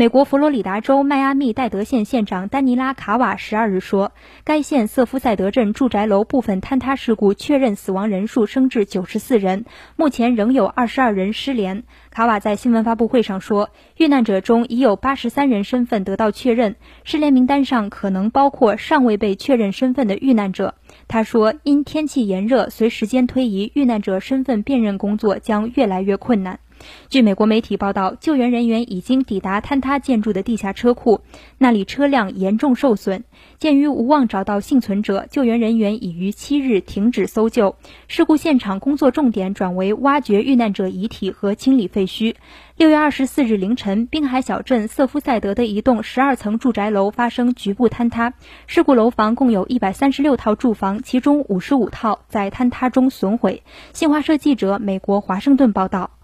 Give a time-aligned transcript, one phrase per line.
[0.00, 4.12] 美国佛罗里达州迈阿密戴德县县长丹尼拉·卡瓦十二日说，
[4.44, 9.66] 该县瑟夫塞德镇住宅楼部分坍塌事故确认死亡人数升至九十四人，
[9.96, 11.82] 目前仍有二十二人失联。
[12.08, 13.68] 卡瓦在新闻发布会上说，
[13.98, 20.76] 遇难者中已有八十三人身份得到确认，失联名单上可能包括尚未被确认身份的遇难者。
[21.08, 26.58] 他说，因天气炎热，随时间推移，遇难者身份辨认工作将越来越困难。
[27.08, 31.20] 据美国媒体报道，救援人员已经抵达坍塌建筑的地下车库，
[31.58, 33.24] 那里车辆严重受损。
[33.58, 37.76] 鉴于无望找到幸存者，救援人员已于七日停止搜救。
[38.08, 42.34] 事故现场工作重点转为挖掘遇难者遗体和清理废墟。
[42.76, 48.32] 六月二十四日凌晨，滨海小镇瑟夫塞德的一栋十二层住宅楼发生局部坍塌，
[48.66, 53.62] 事故楼房共有一百三十六套住房，其中五十五套在坍塌中损毁。
[53.92, 56.19] 新华社记者美国华盛顿报道。